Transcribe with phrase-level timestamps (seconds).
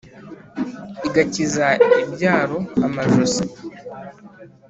[1.07, 1.67] igakiza
[2.03, 3.43] ibyaro amajosi.